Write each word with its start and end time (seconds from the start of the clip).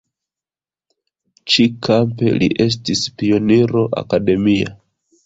Ĉi-kampe 1.55 2.31
li 2.37 2.47
estis 2.65 3.05
pioniro 3.21 3.85
akademia. 4.03 4.73